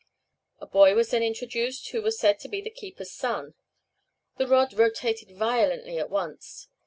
A 0.59 0.65
boy 0.65 0.95
was 0.95 1.11
then 1.11 1.21
introduced, 1.21 1.91
who 1.91 2.01
was 2.01 2.17
said 2.19 2.39
to 2.39 2.49
be 2.49 2.59
the 2.59 2.71
keeper's 2.71 3.11
son. 3.11 3.53
The 4.37 4.47
rod 4.47 4.73
rotated 4.73 5.29
violently 5.37 5.99
at 5.99 6.09
once. 6.09 6.67